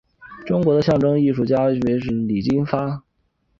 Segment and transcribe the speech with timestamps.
[0.47, 3.03] 中国的象征主义艺术家有诗人李金发。